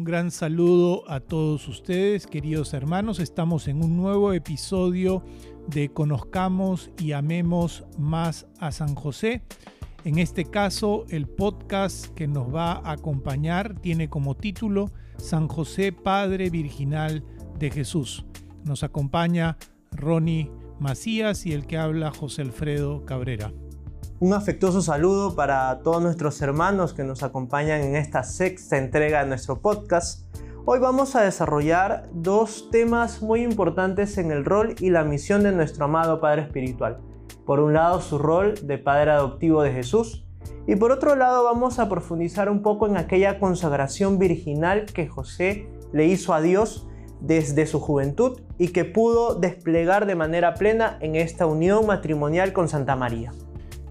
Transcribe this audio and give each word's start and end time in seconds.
Un 0.00 0.04
gran 0.04 0.30
saludo 0.30 1.04
a 1.10 1.20
todos 1.20 1.68
ustedes, 1.68 2.26
queridos 2.26 2.72
hermanos. 2.72 3.18
Estamos 3.18 3.68
en 3.68 3.84
un 3.84 3.98
nuevo 3.98 4.32
episodio 4.32 5.22
de 5.66 5.90
Conozcamos 5.90 6.90
y 6.98 7.12
Amemos 7.12 7.84
más 7.98 8.46
a 8.60 8.72
San 8.72 8.94
José. 8.94 9.42
En 10.06 10.18
este 10.18 10.46
caso, 10.46 11.04
el 11.10 11.28
podcast 11.28 12.06
que 12.14 12.26
nos 12.26 12.48
va 12.48 12.76
a 12.78 12.92
acompañar 12.92 13.78
tiene 13.78 14.08
como 14.08 14.34
título 14.34 14.90
San 15.18 15.48
José 15.48 15.92
Padre 15.92 16.48
Virginal 16.48 17.22
de 17.58 17.70
Jesús. 17.70 18.24
Nos 18.64 18.82
acompaña 18.82 19.58
Ronnie 19.92 20.50
Macías 20.78 21.44
y 21.44 21.52
el 21.52 21.66
que 21.66 21.76
habla 21.76 22.10
José 22.10 22.40
Alfredo 22.40 23.04
Cabrera. 23.04 23.52
Un 24.22 24.34
afectuoso 24.34 24.82
saludo 24.82 25.34
para 25.34 25.80
todos 25.82 26.02
nuestros 26.02 26.42
hermanos 26.42 26.92
que 26.92 27.04
nos 27.04 27.22
acompañan 27.22 27.80
en 27.80 27.96
esta 27.96 28.22
sexta 28.22 28.76
entrega 28.76 29.22
de 29.22 29.28
nuestro 29.30 29.62
podcast. 29.62 30.26
Hoy 30.66 30.78
vamos 30.78 31.16
a 31.16 31.22
desarrollar 31.22 32.06
dos 32.12 32.68
temas 32.70 33.22
muy 33.22 33.42
importantes 33.42 34.18
en 34.18 34.30
el 34.30 34.44
rol 34.44 34.74
y 34.78 34.90
la 34.90 35.04
misión 35.04 35.42
de 35.42 35.52
nuestro 35.52 35.86
amado 35.86 36.20
Padre 36.20 36.42
Espiritual. 36.42 36.98
Por 37.46 37.60
un 37.60 37.72
lado, 37.72 38.02
su 38.02 38.18
rol 38.18 38.56
de 38.62 38.76
Padre 38.76 39.12
adoptivo 39.12 39.62
de 39.62 39.72
Jesús 39.72 40.26
y 40.66 40.76
por 40.76 40.92
otro 40.92 41.16
lado 41.16 41.44
vamos 41.44 41.78
a 41.78 41.88
profundizar 41.88 42.50
un 42.50 42.60
poco 42.60 42.86
en 42.86 42.98
aquella 42.98 43.38
consagración 43.38 44.18
virginal 44.18 44.84
que 44.84 45.08
José 45.08 45.66
le 45.94 46.04
hizo 46.04 46.34
a 46.34 46.42
Dios 46.42 46.86
desde 47.22 47.64
su 47.64 47.80
juventud 47.80 48.42
y 48.58 48.68
que 48.68 48.84
pudo 48.84 49.36
desplegar 49.36 50.04
de 50.04 50.14
manera 50.14 50.52
plena 50.52 50.98
en 51.00 51.16
esta 51.16 51.46
unión 51.46 51.86
matrimonial 51.86 52.52
con 52.52 52.68
Santa 52.68 52.96
María. 52.96 53.32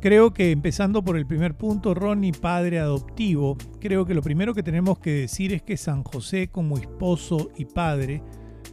Creo 0.02 0.34
que 0.34 0.52
empezando 0.52 1.04
por 1.04 1.18
el 1.18 1.26
primer 1.26 1.58
punto, 1.58 1.94
Ronnie, 1.94 2.32
padre 2.32 2.80
adoptivo, 2.80 3.58
creo 3.82 4.06
que 4.06 4.14
lo 4.14 4.22
primero 4.22 4.54
que 4.54 4.64
tenemos 4.64 4.98
que 5.00 5.12
decir 5.12 5.52
es 5.52 5.62
que 5.62 5.76
San 5.76 6.06
José 6.06 6.48
como 6.48 6.78
esposo 6.78 7.50
y 7.58 7.66
padre 7.66 8.24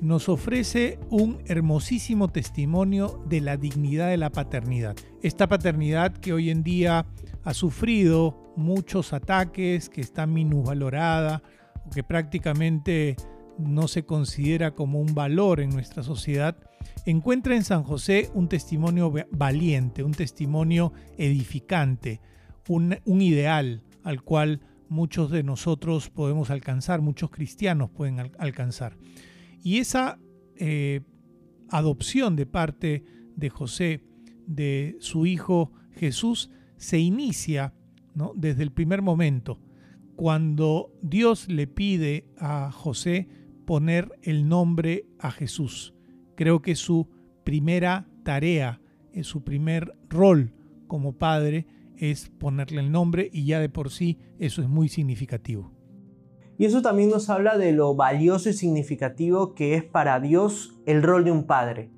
nos 0.00 0.28
ofrece 0.28 1.00
un 1.10 1.38
hermosísimo 1.46 2.28
testimonio 2.28 3.24
de 3.26 3.40
la 3.40 3.56
dignidad 3.56 4.08
de 4.08 4.18
la 4.18 4.30
paternidad. 4.30 4.94
Esta 5.20 5.48
paternidad 5.48 6.12
que 6.12 6.32
hoy 6.32 6.50
en 6.50 6.62
día 6.62 7.06
ha 7.42 7.54
sufrido 7.54 8.52
muchos 8.54 9.12
ataques, 9.12 9.88
que 9.88 10.02
está 10.02 10.26
minusvalorada 10.26 11.42
o 11.86 11.90
que 11.90 12.04
prácticamente 12.04 13.16
no 13.58 13.88
se 13.88 14.04
considera 14.04 14.76
como 14.76 15.00
un 15.00 15.12
valor 15.12 15.58
en 15.58 15.70
nuestra 15.70 16.04
sociedad, 16.04 16.56
encuentra 17.04 17.54
en 17.56 17.64
San 17.64 17.82
José 17.82 18.30
un 18.34 18.48
testimonio 18.48 19.12
valiente, 19.30 20.02
un 20.02 20.12
testimonio 20.12 20.92
edificante, 21.16 22.20
un, 22.68 22.98
ideal 23.06 23.82
al 24.02 24.22
cual 24.22 24.60
muchos 24.88 25.30
de 25.30 25.42
nosotros 25.42 26.10
podemos 26.10 26.50
alcanzar, 26.50 27.00
muchos 27.00 27.30
cristianos 27.30 27.90
pueden 27.90 28.18
alcanzar. 28.38 28.96
Y 29.62 29.78
esa 29.78 30.18
eh, 30.56 31.00
adopción 31.70 32.36
de 32.36 32.46
parte 32.46 33.04
de 33.36 33.50
José, 33.50 34.02
de 34.46 34.96
su 35.00 35.26
hijo 35.26 35.72
Jesús, 35.92 36.50
se 36.76 36.98
inicia 36.98 37.74
desde 38.34 38.62
el 38.62 38.72
primer 38.72 39.02
momento, 39.02 39.60
cuando 40.14 40.92
Dios 41.02 41.48
le 41.48 41.66
pide 41.66 42.26
a 42.38 42.70
José 42.72 43.28
poner 43.66 44.18
el 44.22 44.48
nombre 44.48 45.06
a 45.18 45.30
Jesús. 45.30 45.95
Creo 46.36 46.62
que 46.62 46.76
su 46.76 47.08
primera 47.44 48.06
tarea, 48.22 48.80
eh, 49.12 49.24
su 49.24 49.42
primer 49.42 49.94
rol 50.08 50.52
como 50.86 51.14
padre 51.14 51.66
es 51.96 52.28
ponerle 52.28 52.80
el 52.80 52.92
nombre 52.92 53.30
y 53.32 53.46
ya 53.46 53.58
de 53.58 53.68
por 53.68 53.90
sí 53.90 54.18
eso 54.38 54.62
es 54.62 54.68
muy 54.68 54.88
significativo. 54.88 55.72
Y 56.58 56.64
eso 56.64 56.80
también 56.82 57.10
nos 57.10 57.28
habla 57.28 57.58
de 57.58 57.72
lo 57.72 57.94
valioso 57.94 58.48
y 58.48 58.52
significativo 58.52 59.54
que 59.54 59.74
es 59.74 59.84
para 59.84 60.20
Dios 60.20 60.74
el 60.86 61.02
rol 61.02 61.24
de 61.24 61.32
un 61.32 61.44
padre. 61.44 61.90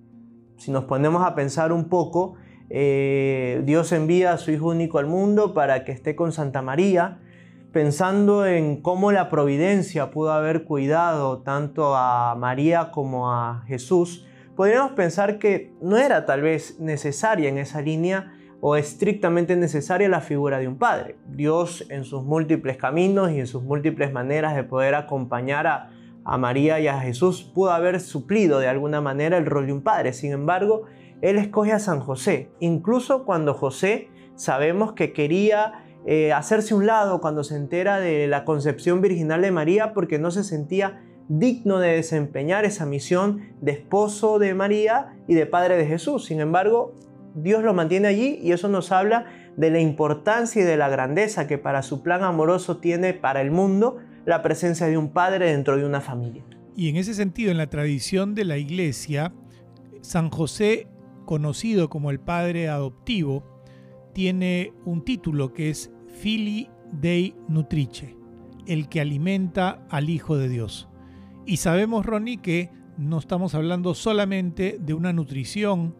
Si 0.57 0.73
nos 0.73 0.85
ponemos 0.85 1.23
a 1.25 1.35
pensar 1.35 1.73
un 1.73 1.89
poco, 1.89 2.35
eh, 2.69 3.63
Dios 3.65 3.93
envía 3.93 4.33
a 4.33 4.39
su 4.39 4.51
Hijo 4.51 4.69
único 4.69 4.99
al 4.99 5.07
mundo 5.07 5.55
para 5.55 5.85
que 5.85 5.93
esté 5.93 6.17
con 6.17 6.33
Santa 6.33 6.63
María, 6.63 7.21
pensando 7.73 8.47
en 8.47 8.81
cómo 8.81 9.13
la 9.13 9.29
providencia 9.29 10.11
pudo 10.11 10.33
haber 10.33 10.65
cuidado 10.65 11.43
tanto 11.43 11.95
a 11.95 12.35
María 12.37 12.91
como 12.91 13.33
a 13.33 13.63
Jesús, 13.67 14.27
podríamos 14.57 14.93
pensar 14.93 15.39
que 15.39 15.73
no 15.81 15.97
era 15.97 16.25
tal 16.25 16.43
vez 16.43 16.81
necesaria 16.81 17.49
en 17.49 17.59
esa 17.59 17.81
línea 17.81 18.33
o 18.61 18.77
estrictamente 18.77 19.55
necesaria 19.55 20.09
la 20.09 20.21
figura 20.21 20.59
de 20.59 20.67
un 20.67 20.79
padre. 20.79 21.17
Dios 21.29 21.87
en 21.91 22.05
sus 22.05 22.25
múltiples 22.25 22.77
caminos 22.77 23.31
y 23.31 23.39
en 23.39 23.47
sus 23.47 23.63
múltiples 23.63 24.13
maneras 24.13 24.57
de 24.57 24.65
poder 24.65 24.95
acompañar 24.95 25.67
a, 25.67 25.91
María 26.39 26.79
y 26.79 26.89
a 26.89 27.01
Jesús 27.01 27.43
pudo 27.43 27.71
haber 27.71 28.01
suplido 28.01 28.59
de 28.59 28.69
alguna 28.69 29.01
manera 29.01 29.39
el 29.39 29.47
rol 29.47 29.67
de 29.67 29.73
un 29.73 29.81
padre. 29.81 30.13
Sin 30.13 30.33
embargo, 30.33 30.83
Él 31.23 31.39
escoge 31.39 31.73
a 31.73 31.79
San 31.79 32.01
José, 32.01 32.51
incluso 32.61 33.25
cuando 33.25 33.55
José 33.55 34.11
sabemos 34.35 34.93
que 34.93 35.15
quería 35.15 35.87
eh, 36.11 36.33
hacerse 36.33 36.75
un 36.75 36.87
lado 36.87 37.21
cuando 37.21 37.45
se 37.45 37.55
entera 37.55 38.01
de 38.01 38.27
la 38.29 38.47
concepción 38.47 39.03
virginal 39.03 39.43
de 39.43 39.51
María 39.51 39.93
porque 39.93 40.19
no 40.19 40.31
se 40.31 40.43
sentía 40.43 41.03
digno 41.29 41.81
de 41.81 41.97
desempeñar 41.97 42.65
esa 42.65 42.87
misión 42.87 43.43
de 43.61 43.73
esposo 43.73 44.39
de 44.39 44.55
María 44.55 45.19
y 45.27 45.35
de 45.35 45.45
padre 45.45 45.77
de 45.77 45.85
Jesús. 45.85 46.25
Sin 46.25 46.41
embargo, 46.41 46.95
Dios 47.35 47.63
lo 47.63 47.75
mantiene 47.75 48.09
allí 48.09 48.39
y 48.43 48.53
eso 48.53 48.71
nos 48.71 48.91
habla 48.91 49.27
de 49.59 49.71
la 49.71 49.81
importancia 49.81 50.63
y 50.63 50.65
de 50.65 50.79
la 50.79 50.89
grandeza 50.89 51.47
que 51.47 51.59
para 51.59 51.83
su 51.83 52.03
plan 52.03 52.23
amoroso 52.23 52.79
tiene 52.79 53.13
para 53.13 53.43
el 53.43 53.51
mundo 53.51 53.99
la 54.25 54.41
presencia 54.41 54.87
de 54.87 54.97
un 54.97 55.13
padre 55.13 55.53
dentro 55.53 55.77
de 55.77 55.85
una 55.85 56.01
familia. 56.01 56.43
Y 56.75 56.89
en 56.89 56.97
ese 56.97 57.13
sentido, 57.13 57.51
en 57.51 57.59
la 57.59 57.69
tradición 57.69 58.35
de 58.35 58.47
la 58.47 58.57
iglesia, 58.57 59.35
San 60.01 60.31
José, 60.31 60.87
conocido 61.27 61.91
como 61.91 62.11
el 62.11 62.19
padre 62.19 62.71
adoptivo, 62.71 63.45
tiene 64.15 64.73
un 64.87 65.05
título 65.05 65.53
que 65.53 65.69
es 65.69 65.93
Fili 66.21 66.69
Dei 66.91 67.37
Nutrice, 67.47 68.17
el 68.67 68.89
que 68.89 69.01
alimenta 69.01 69.87
al 69.89 70.11
Hijo 70.11 70.37
de 70.37 70.49
Dios. 70.49 70.89
Y 71.47 71.59
sabemos, 71.59 72.05
Ronnie, 72.05 72.39
que 72.39 72.71
no 72.97 73.19
estamos 73.19 73.55
hablando 73.55 73.95
solamente 73.95 74.79
de 74.81 74.95
una 74.95 75.13
nutrición 75.13 75.95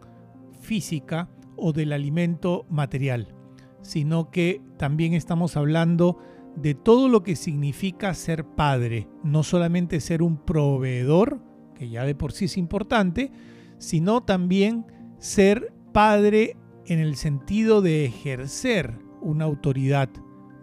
física 0.59 1.29
o 1.55 1.71
del 1.71 1.93
alimento 1.93 2.65
material, 2.69 3.33
sino 3.81 4.29
que 4.29 4.61
también 4.77 5.13
estamos 5.13 5.55
hablando 5.55 6.17
de 6.57 6.75
todo 6.75 7.07
lo 7.07 7.23
que 7.23 7.37
significa 7.37 8.13
ser 8.13 8.43
padre, 8.43 9.07
no 9.23 9.43
solamente 9.43 10.01
ser 10.01 10.21
un 10.21 10.37
proveedor, 10.37 11.41
que 11.75 11.89
ya 11.89 12.03
de 12.03 12.15
por 12.15 12.33
sí 12.33 12.45
es 12.45 12.57
importante, 12.57 13.31
sino 13.77 14.21
también 14.23 14.85
ser 15.17 15.73
padre 15.93 16.57
en 16.85 16.99
el 16.99 17.15
sentido 17.15 17.81
de 17.81 18.03
ejercer 18.03 19.08
una 19.21 19.45
autoridad 19.45 20.09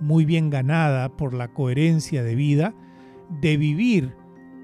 muy 0.00 0.24
bien 0.24 0.50
ganada 0.50 1.16
por 1.16 1.34
la 1.34 1.52
coherencia 1.52 2.22
de 2.22 2.34
vida, 2.34 2.74
de 3.40 3.56
vivir 3.56 4.14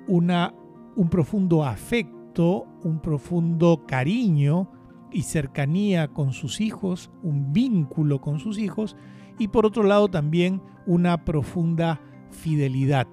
una, 0.06 0.54
un 0.96 1.08
profundo 1.08 1.64
afecto, 1.64 2.66
un 2.84 3.00
profundo 3.00 3.84
cariño 3.86 4.70
y 5.10 5.22
cercanía 5.22 6.08
con 6.08 6.32
sus 6.32 6.60
hijos, 6.60 7.10
un 7.22 7.52
vínculo 7.52 8.20
con 8.20 8.38
sus 8.38 8.58
hijos, 8.58 8.96
y 9.38 9.48
por 9.48 9.66
otro 9.66 9.82
lado 9.82 10.08
también 10.08 10.62
una 10.86 11.24
profunda 11.24 12.00
fidelidad 12.30 13.08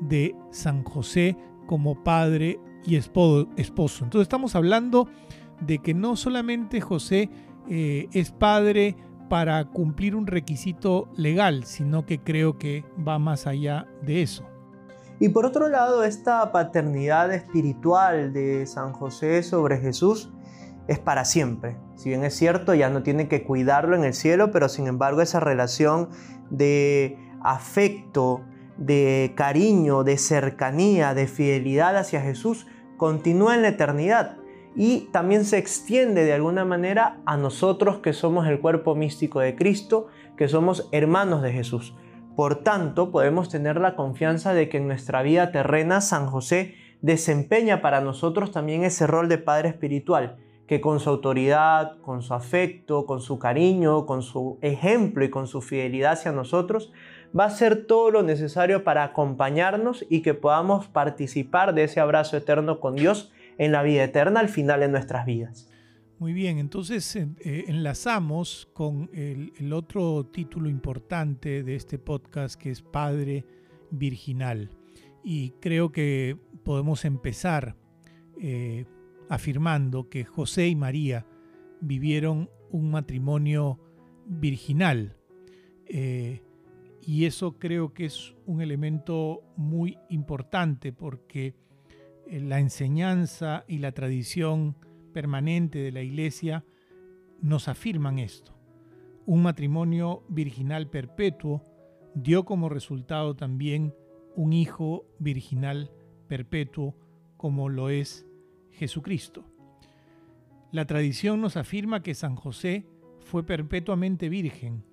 de 0.00 0.34
San 0.50 0.84
José 0.84 1.36
como 1.66 2.02
padre 2.02 2.58
y 2.84 2.96
esposo. 2.96 4.04
Entonces 4.04 4.22
estamos 4.22 4.54
hablando 4.54 5.08
de 5.60 5.78
que 5.78 5.94
no 5.94 6.16
solamente 6.16 6.80
José 6.80 7.30
eh, 7.68 8.08
es 8.12 8.32
padre 8.32 8.96
para 9.30 9.64
cumplir 9.64 10.16
un 10.16 10.26
requisito 10.26 11.08
legal, 11.14 11.62
sino 11.64 12.04
que 12.04 12.18
creo 12.18 12.58
que 12.58 12.84
va 13.06 13.20
más 13.20 13.46
allá 13.46 13.86
de 14.02 14.22
eso. 14.22 14.44
Y 15.20 15.28
por 15.28 15.46
otro 15.46 15.68
lado, 15.68 16.02
esta 16.02 16.50
paternidad 16.50 17.32
espiritual 17.32 18.32
de 18.32 18.66
San 18.66 18.92
José 18.92 19.44
sobre 19.44 19.78
Jesús 19.78 20.32
es 20.88 20.98
para 20.98 21.24
siempre. 21.24 21.76
Si 21.94 22.08
bien 22.08 22.24
es 22.24 22.34
cierto, 22.34 22.74
ya 22.74 22.90
no 22.90 23.04
tiene 23.04 23.28
que 23.28 23.44
cuidarlo 23.44 23.94
en 23.94 24.02
el 24.02 24.14
cielo, 24.14 24.50
pero 24.50 24.68
sin 24.68 24.88
embargo 24.88 25.22
esa 25.22 25.38
relación 25.38 26.08
de 26.50 27.16
afecto, 27.40 28.40
de 28.78 29.32
cariño, 29.36 30.02
de 30.02 30.18
cercanía, 30.18 31.14
de 31.14 31.28
fidelidad 31.28 31.96
hacia 31.96 32.20
Jesús 32.20 32.66
continúa 32.96 33.54
en 33.54 33.62
la 33.62 33.68
eternidad 33.68 34.39
y 34.76 35.08
también 35.12 35.44
se 35.44 35.58
extiende 35.58 36.24
de 36.24 36.32
alguna 36.32 36.64
manera 36.64 37.18
a 37.26 37.36
nosotros 37.36 37.98
que 37.98 38.12
somos 38.12 38.46
el 38.46 38.60
cuerpo 38.60 38.94
místico 38.94 39.40
de 39.40 39.56
Cristo, 39.56 40.08
que 40.36 40.48
somos 40.48 40.88
hermanos 40.92 41.42
de 41.42 41.52
Jesús. 41.52 41.94
Por 42.36 42.62
tanto, 42.62 43.10
podemos 43.10 43.48
tener 43.48 43.80
la 43.80 43.96
confianza 43.96 44.54
de 44.54 44.68
que 44.68 44.78
en 44.78 44.86
nuestra 44.86 45.22
vida 45.22 45.52
terrena 45.52 46.00
San 46.00 46.26
José 46.26 46.74
desempeña 47.02 47.82
para 47.82 48.00
nosotros 48.00 48.52
también 48.52 48.84
ese 48.84 49.06
rol 49.06 49.28
de 49.28 49.38
Padre 49.38 49.68
Espiritual, 49.68 50.36
que 50.66 50.80
con 50.80 51.00
su 51.00 51.10
autoridad, 51.10 51.98
con 52.00 52.22
su 52.22 52.32
afecto, 52.32 53.04
con 53.04 53.20
su 53.20 53.38
cariño, 53.38 54.06
con 54.06 54.22
su 54.22 54.58
ejemplo 54.62 55.24
y 55.24 55.30
con 55.30 55.48
su 55.48 55.60
fidelidad 55.60 56.12
hacia 56.12 56.30
nosotros, 56.30 56.92
va 57.38 57.44
a 57.44 57.48
hacer 57.48 57.86
todo 57.86 58.10
lo 58.10 58.22
necesario 58.22 58.84
para 58.84 59.02
acompañarnos 59.02 60.04
y 60.08 60.22
que 60.22 60.34
podamos 60.34 60.86
participar 60.86 61.74
de 61.74 61.84
ese 61.84 62.00
abrazo 62.00 62.36
eterno 62.36 62.80
con 62.80 62.94
Dios 62.94 63.32
en 63.60 63.72
la 63.72 63.82
vida 63.82 64.04
eterna 64.04 64.40
al 64.40 64.48
final 64.48 64.80
de 64.80 64.88
nuestras 64.88 65.26
vidas. 65.26 65.68
Muy 66.18 66.32
bien, 66.32 66.56
entonces 66.56 67.14
eh, 67.14 67.64
enlazamos 67.68 68.70
con 68.72 69.10
el, 69.12 69.72
otro 69.74 70.24
título 70.24 70.70
importante 70.70 71.62
de 71.62 71.74
este 71.74 71.98
podcast 71.98 72.58
que 72.58 72.70
es 72.70 72.80
Padre 72.80 73.44
Virginal. 73.90 74.70
Y 75.22 75.50
creo 75.60 75.92
que 75.92 76.38
podemos 76.64 77.04
empezar 77.04 77.76
eh, 78.40 78.86
afirmando 79.28 80.08
que 80.08 80.24
José 80.24 80.68
y 80.68 80.74
María 80.74 81.26
vivieron 81.82 82.48
un 82.70 82.90
matrimonio 82.90 83.78
virginal. 84.26 85.18
Eh, 85.84 86.40
y 87.02 87.26
eso 87.26 87.58
creo 87.58 87.92
que 87.92 88.06
es 88.06 88.34
un 88.46 88.62
elemento 88.62 89.42
muy 89.54 89.98
importante 90.08 90.94
porque 90.94 91.54
la 92.30 92.60
enseñanza 92.60 93.64
y 93.66 93.78
la 93.78 93.92
tradición 93.92 94.76
permanente 95.12 95.80
de 95.80 95.90
la 95.90 96.02
Iglesia 96.02 96.64
nos 97.42 97.68
afirman 97.68 98.18
esto. 98.18 98.56
Un 99.26 99.42
matrimonio 99.42 100.22
virginal 100.28 100.88
perpetuo 100.88 101.64
dio 102.14 102.44
como 102.44 102.68
resultado 102.68 103.34
también 103.34 103.94
un 104.36 104.52
hijo 104.52 105.04
virginal 105.18 105.90
perpetuo 106.28 106.96
como 107.36 107.68
lo 107.68 107.88
es 107.88 108.26
Jesucristo. 108.70 109.44
La 110.70 110.86
tradición 110.86 111.40
nos 111.40 111.56
afirma 111.56 112.02
que 112.02 112.14
San 112.14 112.36
José 112.36 112.86
fue 113.18 113.44
perpetuamente 113.44 114.28
virgen, 114.28 114.84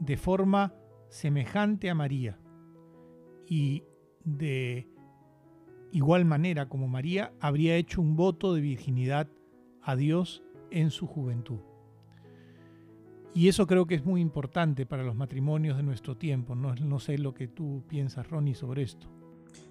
de 0.00 0.16
forma 0.16 0.74
semejante 1.08 1.88
a 1.88 1.94
María, 1.94 2.38
y 3.46 3.84
de 4.24 4.91
igual 5.92 6.24
manera 6.24 6.68
como 6.68 6.88
María 6.88 7.32
habría 7.40 7.76
hecho 7.76 8.00
un 8.00 8.16
voto 8.16 8.54
de 8.54 8.60
virginidad 8.60 9.28
a 9.82 9.94
Dios 9.94 10.42
en 10.70 10.90
su 10.90 11.06
juventud. 11.06 11.60
Y 13.34 13.48
eso 13.48 13.66
creo 13.66 13.86
que 13.86 13.94
es 13.94 14.04
muy 14.04 14.20
importante 14.20 14.84
para 14.84 15.02
los 15.02 15.14
matrimonios 15.14 15.76
de 15.76 15.82
nuestro 15.82 16.16
tiempo. 16.16 16.54
No, 16.54 16.98
sé 16.98 17.16
lo 17.16 17.32
que 17.32 17.48
tú 17.48 17.82
piensas, 17.88 18.28
Ronnie, 18.28 18.54
sobre 18.54 18.82
esto. 18.82 19.06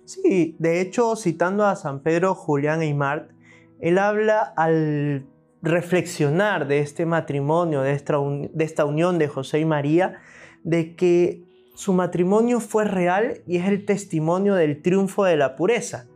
Sí, 0.05 0.55
de 0.57 0.81
hecho, 0.81 1.15
citando 1.15 1.65
a 1.65 1.75
San 1.75 2.01
Pedro 2.01 2.33
Julián 2.33 2.81
Eymart, 2.81 3.31
él 3.79 3.97
habla 3.97 4.53
al 4.57 5.27
reflexionar 5.61 6.67
de 6.67 6.79
este 6.79 7.05
matrimonio, 7.05 7.81
de 7.81 7.93
esta 7.93 8.85
unión 8.85 9.19
de 9.19 9.27
José 9.27 9.59
y 9.59 9.65
María, 9.65 10.19
de 10.63 10.95
que 10.95 11.43
su 11.75 11.93
matrimonio 11.93 12.59
fue 12.59 12.85
real 12.85 13.41
y 13.47 13.57
es 13.57 13.67
el 13.67 13.85
testimonio 13.85 14.55
del 14.55 14.81
triunfo 14.81 15.23
de 15.23 15.37
la 15.37 15.55
pureza. 15.55 16.07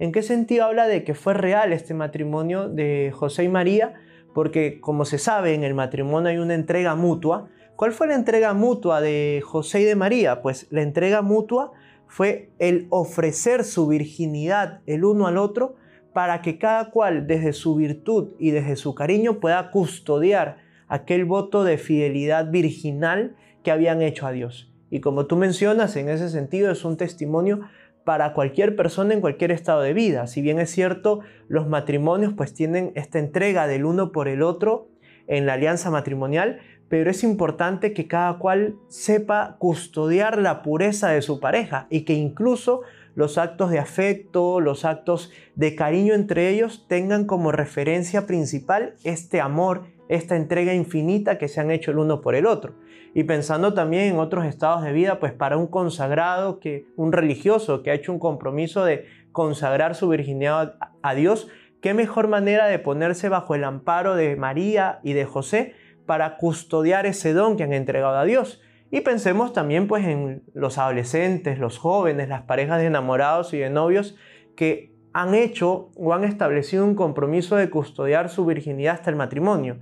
¿En 0.00 0.12
qué 0.12 0.22
sentido 0.22 0.64
habla 0.64 0.88
de 0.88 1.04
que 1.04 1.12
fue 1.12 1.34
real 1.34 1.74
este 1.74 1.92
matrimonio 1.92 2.70
de 2.70 3.12
José 3.14 3.44
y 3.44 3.48
María? 3.50 4.00
Porque 4.32 4.80
como 4.80 5.04
se 5.04 5.18
sabe, 5.18 5.52
en 5.52 5.62
el 5.62 5.74
matrimonio 5.74 6.30
hay 6.30 6.38
una 6.38 6.54
entrega 6.54 6.94
mutua. 6.94 7.50
¿Cuál 7.76 7.92
fue 7.92 8.06
la 8.06 8.14
entrega 8.14 8.54
mutua 8.54 9.02
de 9.02 9.42
José 9.44 9.82
y 9.82 9.84
de 9.84 9.96
María? 9.96 10.40
Pues 10.40 10.66
la 10.70 10.80
entrega 10.80 11.20
mutua 11.20 11.72
fue 12.06 12.48
el 12.58 12.86
ofrecer 12.88 13.62
su 13.62 13.88
virginidad 13.88 14.80
el 14.86 15.04
uno 15.04 15.26
al 15.26 15.36
otro 15.36 15.76
para 16.14 16.40
que 16.40 16.56
cada 16.56 16.90
cual 16.90 17.26
desde 17.26 17.52
su 17.52 17.74
virtud 17.74 18.30
y 18.38 18.52
desde 18.52 18.76
su 18.76 18.94
cariño 18.94 19.38
pueda 19.38 19.70
custodiar 19.70 20.56
aquel 20.88 21.26
voto 21.26 21.62
de 21.62 21.76
fidelidad 21.76 22.50
virginal 22.50 23.36
que 23.62 23.70
habían 23.70 24.00
hecho 24.00 24.26
a 24.26 24.32
Dios. 24.32 24.72
Y 24.88 25.00
como 25.00 25.26
tú 25.26 25.36
mencionas, 25.36 25.94
en 25.96 26.08
ese 26.08 26.30
sentido 26.30 26.72
es 26.72 26.86
un 26.86 26.96
testimonio 26.96 27.60
para 28.04 28.32
cualquier 28.32 28.76
persona 28.76 29.14
en 29.14 29.20
cualquier 29.20 29.50
estado 29.50 29.82
de 29.82 29.94
vida. 29.94 30.26
Si 30.26 30.42
bien 30.42 30.58
es 30.58 30.70
cierto, 30.70 31.20
los 31.48 31.68
matrimonios 31.68 32.32
pues 32.34 32.54
tienen 32.54 32.92
esta 32.94 33.18
entrega 33.18 33.66
del 33.66 33.84
uno 33.84 34.12
por 34.12 34.28
el 34.28 34.42
otro 34.42 34.88
en 35.26 35.46
la 35.46 35.54
alianza 35.54 35.90
matrimonial, 35.90 36.60
pero 36.88 37.10
es 37.10 37.22
importante 37.22 37.92
que 37.92 38.08
cada 38.08 38.38
cual 38.38 38.74
sepa 38.88 39.56
custodiar 39.58 40.38
la 40.38 40.62
pureza 40.62 41.10
de 41.10 41.22
su 41.22 41.38
pareja 41.38 41.86
y 41.88 42.00
que 42.00 42.14
incluso 42.14 42.82
los 43.14 43.38
actos 43.38 43.70
de 43.70 43.78
afecto, 43.78 44.60
los 44.60 44.84
actos 44.84 45.30
de 45.54 45.74
cariño 45.74 46.14
entre 46.14 46.48
ellos 46.48 46.86
tengan 46.88 47.26
como 47.26 47.52
referencia 47.52 48.26
principal 48.26 48.94
este 49.04 49.40
amor, 49.40 49.84
esta 50.10 50.34
entrega 50.36 50.74
infinita 50.74 51.38
que 51.38 51.46
se 51.46 51.60
han 51.60 51.70
hecho 51.70 51.92
el 51.92 51.98
uno 51.98 52.20
por 52.20 52.34
el 52.34 52.44
otro 52.44 52.74
y 53.14 53.24
pensando 53.24 53.74
también 53.74 54.12
en 54.12 54.18
otros 54.18 54.44
estados 54.44 54.82
de 54.82 54.92
vida, 54.92 55.20
pues 55.20 55.32
para 55.32 55.56
un 55.56 55.68
consagrado, 55.68 56.60
que, 56.60 56.86
un 56.96 57.12
religioso 57.12 57.82
que 57.82 57.90
ha 57.90 57.94
hecho 57.94 58.12
un 58.12 58.18
compromiso 58.18 58.84
de 58.84 59.06
consagrar 59.32 59.94
su 59.94 60.08
virginidad 60.08 60.76
a 61.02 61.14
Dios, 61.14 61.48
qué 61.80 61.94
mejor 61.94 62.28
manera 62.28 62.66
de 62.66 62.78
ponerse 62.78 63.28
bajo 63.28 63.54
el 63.54 63.64
amparo 63.64 64.16
de 64.16 64.36
María 64.36 65.00
y 65.02 65.12
de 65.12 65.24
José 65.24 65.74
para 66.06 66.36
custodiar 66.38 67.06
ese 67.06 67.32
don 67.32 67.56
que 67.56 67.62
han 67.62 67.72
entregado 67.72 68.16
a 68.16 68.24
Dios. 68.24 68.60
Y 68.90 69.02
pensemos 69.02 69.52
también 69.52 69.86
pues 69.86 70.04
en 70.04 70.42
los 70.52 70.78
adolescentes, 70.78 71.58
los 71.58 71.78
jóvenes, 71.78 72.28
las 72.28 72.42
parejas 72.42 72.80
de 72.80 72.86
enamorados 72.86 73.54
y 73.54 73.58
de 73.58 73.70
novios 73.70 74.16
que 74.56 74.92
han 75.12 75.34
hecho 75.34 75.90
o 75.96 76.12
han 76.12 76.24
establecido 76.24 76.84
un 76.84 76.94
compromiso 76.96 77.56
de 77.56 77.70
custodiar 77.70 78.28
su 78.28 78.44
virginidad 78.44 78.94
hasta 78.94 79.10
el 79.10 79.16
matrimonio 79.16 79.78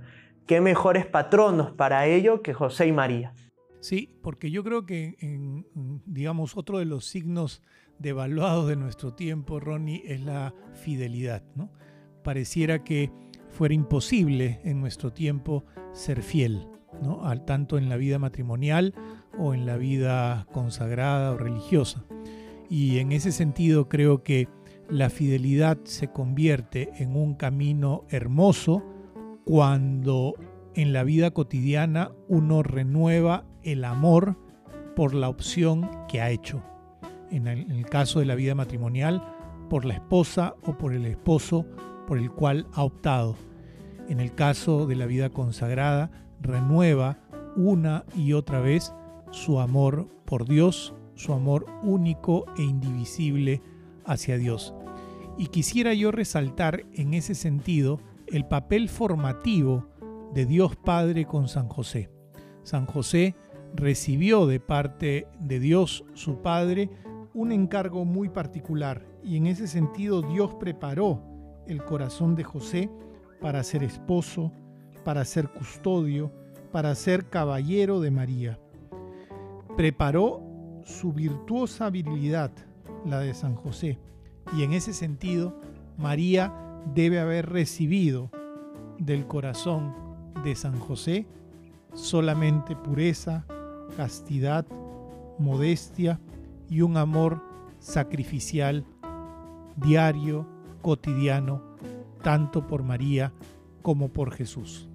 qué 0.49 0.61
mejores 0.61 1.05
patronos 1.05 1.73
para 1.73 2.07
ello 2.07 2.41
que 2.41 2.55
José 2.55 2.87
y 2.87 2.91
María. 2.91 3.35
Sí, 3.81 4.17
porque 4.23 4.49
yo 4.49 4.63
creo 4.63 4.83
que, 4.83 5.15
digamos, 6.07 6.57
otro 6.57 6.79
de 6.79 6.85
los 6.85 7.05
signos 7.05 7.61
devaluados 7.99 8.67
de 8.67 8.75
nuestro 8.75 9.13
tiempo, 9.13 9.59
Ronnie, 9.59 10.01
es 10.07 10.21
la 10.21 10.55
fidelidad. 10.73 11.43
¿no? 11.53 11.71
Pareciera 12.23 12.83
que 12.83 13.11
fuera 13.49 13.75
imposible 13.75 14.59
en 14.63 14.81
nuestro 14.81 15.13
tiempo 15.13 15.65
ser 15.93 16.23
fiel, 16.23 16.67
¿no? 17.03 17.27
Al, 17.27 17.45
tanto 17.45 17.77
en 17.77 17.87
la 17.87 17.97
vida 17.97 18.17
matrimonial 18.17 18.95
o 19.37 19.53
en 19.53 19.67
la 19.67 19.77
vida 19.77 20.47
consagrada 20.51 21.33
o 21.33 21.37
religiosa. 21.37 22.05
Y 22.71 22.97
en 22.97 23.11
ese 23.11 23.31
sentido 23.31 23.87
creo 23.87 24.23
que 24.23 24.47
la 24.89 25.11
fidelidad 25.11 25.77
se 25.83 26.07
convierte 26.07 26.89
en 26.97 27.15
un 27.15 27.35
camino 27.35 28.05
hermoso, 28.09 28.83
cuando 29.49 30.35
en 30.75 30.93
la 30.93 31.03
vida 31.03 31.31
cotidiana 31.31 32.11
uno 32.27 32.61
renueva 32.61 33.45
el 33.63 33.83
amor 33.83 34.37
por 34.95 35.15
la 35.15 35.27
opción 35.27 35.89
que 36.07 36.21
ha 36.21 36.29
hecho. 36.29 36.61
En 37.31 37.47
el, 37.47 37.83
caso 37.87 38.19
de 38.19 38.27
la 38.27 38.35
vida 38.35 38.53
matrimonial, 38.53 39.23
por 39.67 39.85
la 39.85 39.95
esposa 39.95 40.53
o 40.61 40.77
por 40.77 40.93
el 40.93 41.03
esposo 41.07 41.65
por 42.05 42.19
el 42.19 42.29
cual 42.29 42.67
ha 42.73 42.83
optado. 42.83 43.35
En 44.07 44.19
el 44.19 44.35
caso 44.35 44.85
de 44.85 44.95
la 44.95 45.07
vida 45.07 45.31
consagrada, 45.31 46.11
renueva 46.39 47.17
una 47.55 48.05
y 48.15 48.33
otra 48.33 48.59
vez 48.59 48.93
su 49.31 49.59
amor 49.59 50.07
por 50.25 50.45
Dios, 50.45 50.93
su 51.15 51.33
amor 51.33 51.65
único 51.81 52.45
e 52.55 52.61
indivisible 52.61 53.63
hacia 54.05 54.37
Dios. 54.37 54.75
Y 55.39 55.47
quisiera 55.47 55.95
yo 55.95 56.11
resaltar 56.11 56.85
en 56.93 57.15
ese 57.15 57.33
sentido 57.33 57.99
el 58.31 58.45
papel 58.45 58.89
formativo 58.89 59.87
de 60.33 60.45
Dios 60.45 60.75
Padre 60.75 61.25
con 61.25 61.47
San 61.47 61.67
José. 61.67 62.09
San 62.63 62.85
José 62.85 63.35
recibió 63.75 64.45
de 64.45 64.59
parte 64.59 65.27
de 65.39 65.59
Dios 65.59 66.05
su 66.13 66.41
Padre 66.41 66.89
un 67.33 67.51
encargo 67.51 68.05
muy 68.05 68.29
particular 68.29 69.05
y 69.23 69.37
en 69.37 69.47
ese 69.47 69.67
sentido 69.67 70.21
Dios 70.21 70.55
preparó 70.55 71.23
el 71.67 71.83
corazón 71.83 72.35
de 72.35 72.43
José 72.43 72.89
para 73.41 73.63
ser 73.63 73.83
esposo, 73.83 74.51
para 75.03 75.25
ser 75.25 75.49
custodio, 75.49 76.31
para 76.71 76.93
ser 76.95 77.29
caballero 77.29 77.99
de 77.99 78.11
María. 78.11 78.59
Preparó 79.75 80.43
su 80.83 81.13
virtuosa 81.13 81.85
habilidad, 81.87 82.51
la 83.05 83.19
de 83.19 83.33
San 83.33 83.55
José, 83.55 83.99
y 84.57 84.63
en 84.63 84.73
ese 84.73 84.93
sentido 84.93 85.59
María 85.97 86.68
debe 86.93 87.19
haber 87.19 87.49
recibido 87.49 88.29
del 88.97 89.27
corazón 89.27 89.93
de 90.43 90.55
San 90.55 90.79
José 90.79 91.27
solamente 91.93 92.75
pureza, 92.75 93.45
castidad, 93.97 94.65
modestia 95.37 96.19
y 96.69 96.81
un 96.81 96.97
amor 96.97 97.41
sacrificial, 97.79 98.85
diario, 99.75 100.45
cotidiano, 100.81 101.61
tanto 102.21 102.67
por 102.67 102.83
María 102.83 103.31
como 103.81 104.09
por 104.09 104.31
Jesús. 104.31 104.89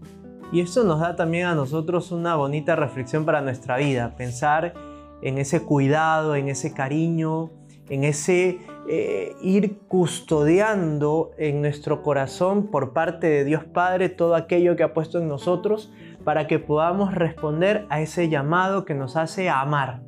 Y 0.52 0.60
esto 0.60 0.84
nos 0.84 1.00
da 1.00 1.16
también 1.16 1.46
a 1.46 1.54
nosotros 1.54 2.12
una 2.12 2.36
bonita 2.36 2.76
reflexión 2.76 3.24
para 3.24 3.40
nuestra 3.40 3.78
vida, 3.78 4.14
pensar 4.16 4.74
en 5.22 5.38
ese 5.38 5.62
cuidado, 5.62 6.36
en 6.36 6.48
ese 6.48 6.74
cariño, 6.74 7.50
en 7.88 8.04
ese 8.04 8.60
eh, 8.88 9.34
ir 9.40 9.78
custodiando 9.88 11.30
en 11.38 11.62
nuestro 11.62 12.02
corazón 12.02 12.66
por 12.66 12.92
parte 12.92 13.26
de 13.28 13.44
Dios 13.44 13.64
Padre 13.64 14.10
todo 14.10 14.34
aquello 14.34 14.76
que 14.76 14.82
ha 14.82 14.92
puesto 14.92 15.18
en 15.18 15.28
nosotros 15.28 15.92
para 16.24 16.46
que 16.46 16.58
podamos 16.58 17.14
responder 17.14 17.86
a 17.88 18.00
ese 18.00 18.28
llamado 18.28 18.84
que 18.84 18.94
nos 18.94 19.16
hace 19.16 19.48
amar. 19.48 20.02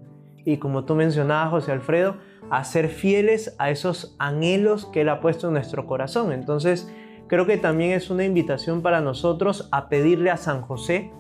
y 0.45 0.59
como 0.59 0.85
tú 0.85 0.95
mencionabas, 0.95 1.51
José 1.51 1.73
Alfredo, 1.73 2.17
a 2.51 2.63
ser 2.65 2.89
fieles 2.89 3.57
a 3.59 3.71
esos 3.71 4.15
anhelos 4.19 4.87
que 4.87 5.01
Él 5.01 5.09
ha 5.09 5.21
puesto 5.21 5.49
en 5.49 5.55
nuestro 5.55 5.87
corazón. 5.87 6.33
Entonces, 6.33 6.89
creo 7.27 7.47
que 7.47 7.57
también 7.57 7.93
es 7.93 8.11
una 8.11 8.25
invitación 8.25 8.83
para 8.83 9.01
nosotros 9.01 9.69
a 9.73 9.89
pedirle 9.89 10.31
a 10.31 10.37
San 10.37 10.63
José 10.63 11.11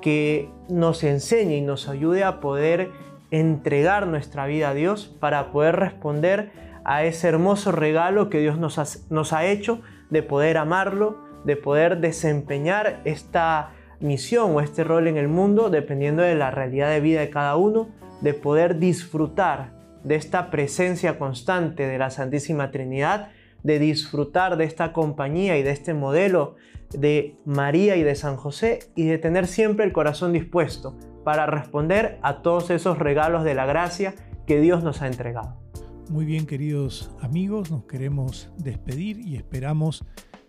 que 0.00 0.48
nos 0.68 1.04
enseñe 1.04 1.56
y 1.56 1.60
nos 1.60 1.88
ayude 1.88 2.24
a 2.24 2.40
poder 2.40 2.90
entregar 3.30 4.06
nuestra 4.06 4.46
vida 4.46 4.70
a 4.70 4.74
Dios 4.74 5.14
para 5.20 5.52
poder 5.52 5.76
responder 5.76 6.69
a 6.90 7.04
ese 7.04 7.28
hermoso 7.28 7.70
regalo 7.70 8.28
que 8.30 8.40
Dios 8.40 8.58
nos 8.58 8.76
ha, 8.80 8.84
nos 9.10 9.32
ha 9.32 9.46
hecho 9.46 9.80
de 10.10 10.24
poder 10.24 10.56
amarlo, 10.56 11.18
de 11.44 11.54
poder 11.54 12.00
desempeñar 12.00 13.00
esta 13.04 13.70
misión 14.00 14.56
o 14.56 14.60
este 14.60 14.82
rol 14.82 15.06
en 15.06 15.16
el 15.16 15.28
mundo 15.28 15.70
dependiendo 15.70 16.22
de 16.22 16.34
la 16.34 16.50
realidad 16.50 16.90
de 16.90 16.98
vida 16.98 17.20
de 17.20 17.30
cada 17.30 17.54
uno, 17.54 17.90
de 18.22 18.34
poder 18.34 18.80
disfrutar 18.80 19.70
de 20.02 20.16
esta 20.16 20.50
presencia 20.50 21.16
constante 21.16 21.86
de 21.86 21.96
la 21.96 22.10
Santísima 22.10 22.72
Trinidad, 22.72 23.28
de 23.62 23.78
disfrutar 23.78 24.56
de 24.56 24.64
esta 24.64 24.92
compañía 24.92 25.56
y 25.58 25.62
de 25.62 25.70
este 25.70 25.94
modelo 25.94 26.56
de 26.92 27.36
María 27.44 27.94
y 27.94 28.02
de 28.02 28.16
San 28.16 28.34
José 28.34 28.80
y 28.96 29.06
de 29.06 29.18
tener 29.18 29.46
siempre 29.46 29.84
el 29.84 29.92
corazón 29.92 30.32
dispuesto 30.32 30.96
para 31.22 31.46
responder 31.46 32.18
a 32.22 32.42
todos 32.42 32.68
esos 32.70 32.98
regalos 32.98 33.44
de 33.44 33.54
la 33.54 33.66
gracia 33.66 34.14
que 34.44 34.58
Dios 34.58 34.82
nos 34.82 35.02
ha 35.02 35.06
entregado. 35.06 35.69
Muy 36.10 36.24
bien 36.24 36.44
queridos 36.44 37.08
amigos, 37.20 37.70
nos 37.70 37.84
queremos 37.84 38.50
despedir 38.58 39.20
y 39.20 39.36
esperamos 39.36 40.04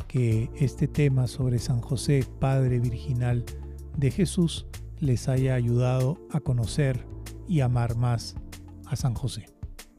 que 0.08 0.50
este 0.56 0.88
tema 0.88 1.28
sobre 1.28 1.60
San 1.60 1.82
José, 1.82 2.26
Padre 2.40 2.80
Virginal 2.80 3.46
de 3.96 4.10
Jesús, 4.10 4.66
les 5.00 5.30
haya 5.30 5.54
ayudado 5.54 6.18
a 6.32 6.40
conocer 6.40 7.06
y 7.48 7.60
amar 7.60 7.96
más 7.96 8.36
a 8.88 8.96
San 8.96 9.14
José. 9.14 9.46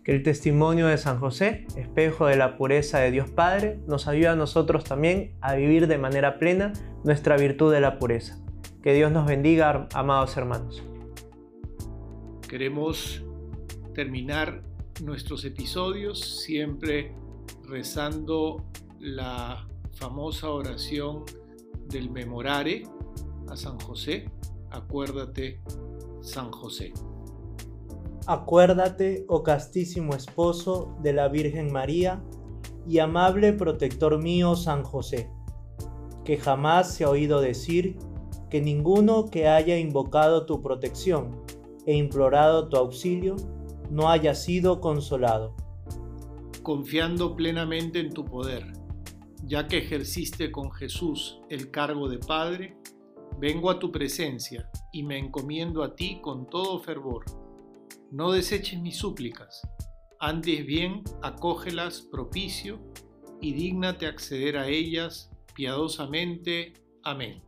Que 0.03 0.11
el 0.11 0.25
testimonio 0.25 0.89
de 0.89 0.99
San 0.99 1.21
José, 1.21 1.69
espejo 1.77 2.27
de 2.27 2.35
la 2.35 2.57
pureza 2.57 2.99
de 2.99 3.13
Dios 3.13 3.31
Padre, 3.31 3.79
nos 3.87 4.09
ayude 4.09 4.27
a 4.27 4.35
nosotros 4.35 4.83
también 4.83 5.37
a 5.41 5.55
vivir 5.55 5.87
de 5.87 5.97
manera 5.97 6.41
plena 6.41 6.73
nuestra 7.05 7.37
virtud 7.37 7.73
de 7.73 7.81
la 7.81 8.01
pureza. 8.01 8.37
Que 8.83 8.95
Dios 8.95 9.13
nos 9.13 9.27
bendiga, 9.27 9.87
amados 9.95 10.37
hermanos. 10.37 10.83
Queremos 12.49 13.25
terminar 13.95 14.72
nuestros 15.01 15.45
episodios 15.45 16.21
siempre 16.21 17.15
rezando 17.65 18.65
la 19.01 19.67
famosa 19.93 20.51
oración 20.51 21.25
del 21.89 22.11
memorare 22.11 22.83
a 23.49 23.57
San 23.57 23.79
José. 23.81 24.31
Acuérdate, 24.71 25.61
San 26.21 26.51
José. 26.51 26.93
Acuérdate, 28.27 29.25
oh 29.29 29.43
castísimo 29.43 30.15
esposo 30.15 30.97
de 31.03 31.13
la 31.13 31.29
Virgen 31.29 31.73
María 31.73 32.23
y 32.87 32.99
amable 32.99 33.53
protector 33.53 34.23
mío 34.23 34.55
San 34.55 34.85
José, 34.85 35.29
que 36.25 36.37
jamás 36.37 36.95
se 36.95 37.05
ha 37.05 37.11
oído 37.11 37.41
decir 37.41 37.97
que 38.49 38.61
ninguno 38.61 39.31
que 39.31 39.49
haya 39.49 39.79
invocado 39.79 40.47
tu 40.47 40.63
protección 40.63 41.43
e 41.87 41.95
implorado 41.95 42.69
tu 42.69 42.77
auxilio 42.77 43.37
no 43.93 44.11
haya 44.11 44.35
sido 44.35 44.81
consolado. 44.81 45.55
Confiando 46.65 47.37
plenamente 47.37 48.01
en 48.01 48.13
tu 48.13 48.25
poder, 48.25 48.73
ya 49.45 49.69
que 49.69 49.79
ejerciste 49.79 50.51
con 50.51 50.73
Jesús 50.73 51.41
el 51.49 51.71
cargo 51.71 52.09
de 52.09 52.19
Padre, 52.19 52.77
vengo 53.39 53.71
a 53.71 53.79
tu 53.79 53.93
presencia 53.93 54.69
y 54.93 55.05
me 55.05 55.19
encomiendo 55.19 55.85
a 55.85 55.95
ti 55.95 56.21
con 56.21 56.49
todo 56.49 56.81
fervor 56.81 57.25
no 58.13 58.33
deseches 58.33 58.79
mis 58.79 58.99
súplicas, 58.99 59.63
antes 60.21 60.67
bien 60.67 61.03
acógelas 61.23 62.03
propicio 62.03 62.79
y 63.41 63.55
dígnate 63.55 64.05
acceder 64.07 64.59
a 64.59 64.69
ellas 64.69 65.31
piadosamente. 65.55 66.75
Amén. 67.03 67.43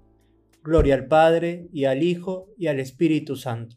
Gloria 0.62 0.94
al 0.94 1.06
Padre, 1.06 1.68
y 1.70 1.84
al 1.84 2.02
Hijo, 2.02 2.48
y 2.56 2.68
al 2.68 2.80
Espíritu 2.80 3.36
Santo. 3.36 3.76